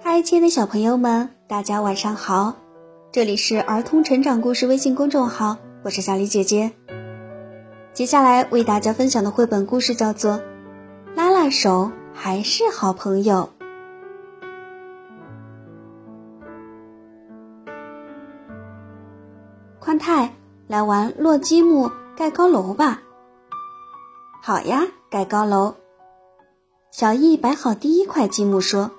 [0.00, 2.56] 嗨，亲爱的小朋友们，大家晚上好！
[3.12, 6.72] 这里是儿童成长故事微信公众号，我是小李姐姐。
[7.92, 10.32] 接下来为大家分享的绘本故事叫做
[11.14, 13.48] 《拉拉手还是好朋友》。
[19.78, 20.32] 宽太，
[20.66, 23.02] 来玩落积木盖高楼吧！
[24.48, 25.74] 好呀，盖高楼。
[26.90, 28.90] 小易摆好第一块积木，说：“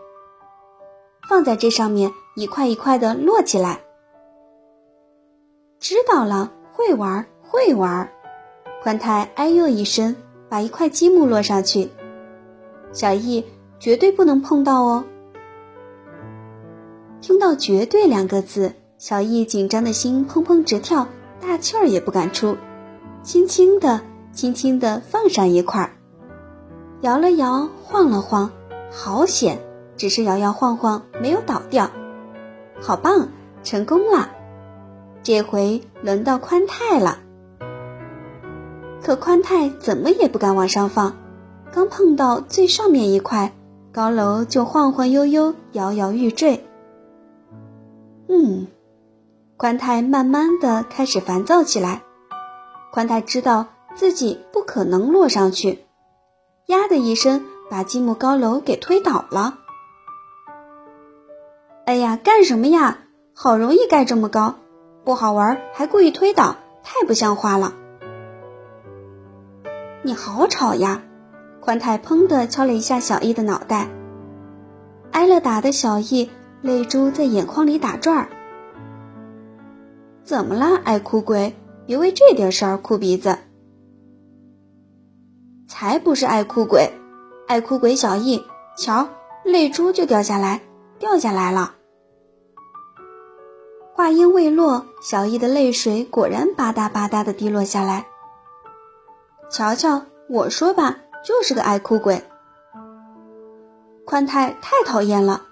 [1.28, 3.82] 放在这上面，一块一块的摞起来。”
[5.82, 8.08] 知道了，会玩，会玩。
[8.84, 10.16] 宽太哎呦一声，
[10.50, 11.90] 把一块积木摞上去。
[12.94, 13.44] 小易
[13.80, 15.04] 绝对不能碰到哦。
[17.22, 21.08] 听到“绝对”两个字，小易紧张的心砰砰直跳，
[21.42, 22.56] 大气儿也不敢出，
[23.24, 24.00] 轻轻的、
[24.40, 25.98] 轻轻的放上一块，
[27.02, 28.50] 摇了摇，晃了晃，
[28.90, 29.60] 好险，
[29.98, 31.92] 只是摇摇晃晃，没有倒掉，
[32.80, 33.28] 好棒，
[33.66, 34.30] 成功了。
[35.24, 37.20] 这回轮到宽太了。
[39.04, 41.18] 可宽太怎么也不敢往上放，
[41.74, 43.52] 刚碰到最上面一块
[43.92, 46.66] 高楼，就晃晃悠悠、摇摇欲坠。
[48.30, 48.68] 嗯，
[49.58, 52.04] 宽太慢慢的开始烦躁起来。
[52.94, 53.66] 宽太知道
[54.00, 55.84] 自己不可能落上去，
[56.68, 59.58] 呀的一声把积木高楼给推倒了。
[61.86, 63.00] 哎呀，干什么呀？
[63.34, 64.56] 好容易盖这么高，
[65.04, 67.74] 不好玩还故意推倒，太不像话了。
[70.04, 71.04] 你好吵呀！
[71.60, 73.90] 宽太砰的敲了一下小易的脑袋。
[75.12, 76.30] 挨了打的小易
[76.62, 78.30] 泪珠在眼眶里打转儿。
[80.24, 81.54] 怎么啦，爱哭鬼？
[81.86, 83.40] 别为这点事儿哭鼻子。
[85.70, 86.92] 才不是爱哭鬼！
[87.48, 88.44] 爱哭鬼小易，
[88.76, 89.08] 瞧，
[89.44, 90.62] 泪珠就掉下来，
[90.98, 91.76] 掉下来了。
[93.94, 98.08] 话音未落，小易的泪水果然吧嗒吧嗒的滴落下来。
[99.52, 102.24] 瞧瞧，我说吧，就是个爱哭鬼。
[104.06, 105.44] 宽太太讨厌了，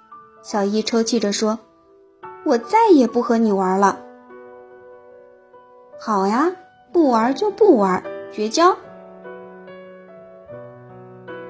[0.41, 1.59] 小易抽泣着说
[2.43, 3.99] ：“我再也不和你玩了。”
[6.01, 6.51] 好呀，
[6.91, 8.75] 不玩就不玩，绝交。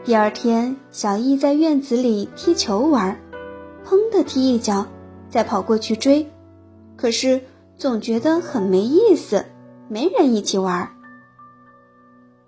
[0.08, 3.20] 第二天，小易在院子里踢球玩，
[3.86, 4.88] 砰的踢一脚，
[5.30, 6.32] 再跑过去追，
[6.96, 7.42] 可是
[7.78, 9.44] 总觉得很没意思，
[9.90, 10.90] 没人一起玩。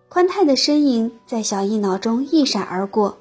[0.08, 3.18] 宽太的身影在小易脑中一闪而过，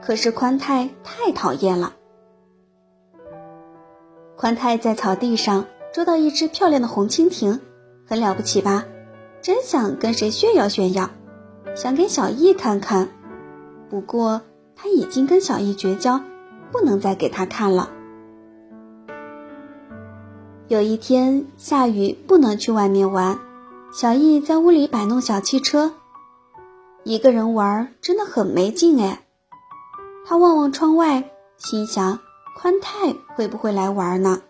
[0.00, 1.92] 可是宽太太讨厌了。
[4.34, 7.60] 宽太在草地上捉到一只漂亮的红蜻蜓，
[8.06, 8.86] 很了不起吧？
[9.42, 11.10] 真想跟谁炫耀炫耀，
[11.74, 13.08] 想给小易看看。
[13.88, 14.42] 不过
[14.76, 16.20] 他已经跟小易绝交，
[16.70, 17.90] 不能再给他看了。
[20.68, 23.38] 有一天下雨，不能去外面玩。
[23.92, 25.92] 小易在屋里摆弄小汽车，
[27.04, 29.22] 一个人玩真的很没劲哎。
[30.24, 32.18] 他望望窗外，心想：
[32.56, 34.40] 宽太会不会来玩呢？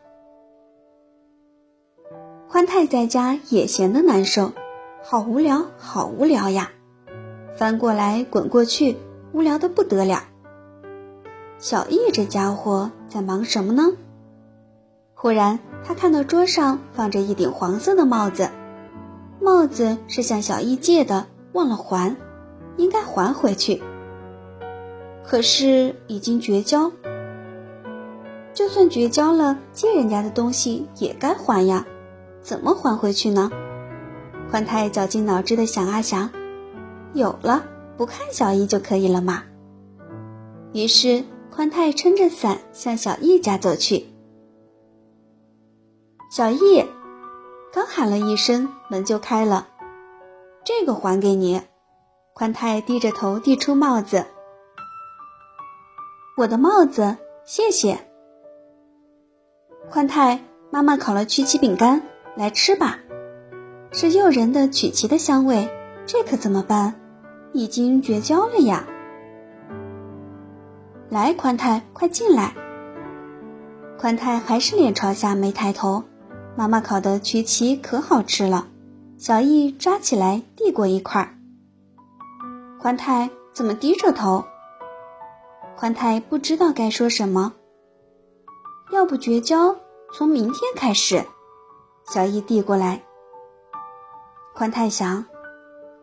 [2.48, 4.52] 宽太在家也闲得难受，
[5.02, 6.70] 好无聊，好无聊呀！
[7.56, 8.96] 翻过来滚过去，
[9.32, 10.24] 无聊的不得了。
[11.58, 13.92] 小易这家伙在忙什么呢？
[15.14, 18.50] 忽然，他看到桌上放着一顶黄色的帽子。
[19.40, 22.16] 帽子是向小易借的，忘了还，
[22.76, 23.82] 应该还回去。
[25.24, 26.90] 可是已经绝交，
[28.52, 31.86] 就算绝交了，借人家的东西也该还呀，
[32.40, 33.50] 怎么还回去呢？
[34.50, 36.28] 宽太绞尽脑汁的想啊想，
[37.14, 37.64] 有了，
[37.96, 39.44] 不看小易就可以了嘛。
[40.72, 44.06] 于是宽太撑着伞向小易家走去。
[46.30, 46.84] 小易。
[47.74, 49.66] 刚喊了一声，门就开了。
[50.62, 51.62] 这个还给你，
[52.34, 54.26] 宽太低着头递出帽子。
[56.36, 57.16] 我的帽子，
[57.46, 57.98] 谢谢。
[59.90, 62.02] 宽太，妈妈烤了曲奇饼干，
[62.36, 62.98] 来吃吧。
[63.90, 65.70] 是诱人的曲奇的香味，
[66.04, 67.00] 这可怎么办？
[67.52, 68.86] 已经绝交了呀。
[71.08, 72.54] 来，宽太，快进来。
[73.98, 76.04] 宽太还是脸朝下，没抬头。
[76.56, 78.66] 妈妈烤的曲奇可好吃了，
[79.16, 81.36] 小易抓起来递过一块。
[82.80, 84.44] 宽太怎么低着头？
[85.76, 87.52] 宽太不知道该说什么。
[88.90, 89.74] 要不绝交，
[90.14, 91.24] 从明天开始。
[92.06, 93.00] 小易递过来。
[94.54, 95.24] 宽太想，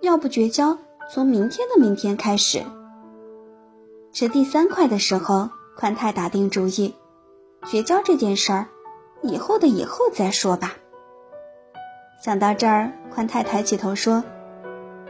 [0.02, 0.78] 要不绝交，
[1.12, 2.64] 从明天的明天开始。
[4.14, 6.94] 吃第三块的时候，宽太打定主意，
[7.66, 8.68] 绝交这件事儿，
[9.24, 10.76] 以后的以后再说吧。
[12.24, 14.24] 想到这儿，宽太抬起头说：“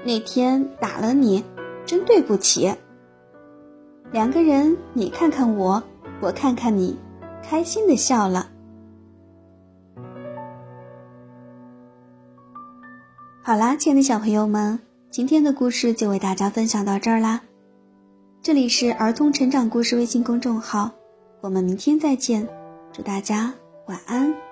[0.05, 1.43] 那天打了你，
[1.85, 2.73] 真对不起。”
[4.13, 5.83] 两个人，你看看我，
[6.21, 6.97] 我看看你，
[7.43, 8.47] 开心的笑了。
[13.43, 14.79] 好啦，亲爱的小朋友们，
[15.11, 17.41] 今天的故事就为大家分享到这儿啦。
[18.43, 20.91] 这里是儿童成长故事微信公众号，
[21.41, 22.47] 我们明天再见，
[22.93, 23.51] 祝大家
[23.87, 24.48] 晚安。